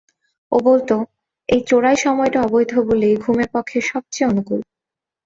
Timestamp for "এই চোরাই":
1.49-1.97